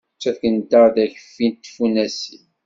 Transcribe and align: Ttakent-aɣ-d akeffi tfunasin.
Ttakent-aɣ-d 0.15 0.95
akeffi 1.05 1.47
tfunasin. 1.63 2.45